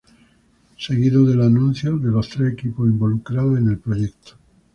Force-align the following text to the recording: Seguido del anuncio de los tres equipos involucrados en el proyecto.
Seguido 0.79 1.25
del 1.25 1.43
anuncio 1.43 1.95
de 1.99 2.09
los 2.09 2.27
tres 2.27 2.53
equipos 2.53 2.89
involucrados 2.89 3.59
en 3.59 3.67
el 3.67 3.77
proyecto. 3.77 4.33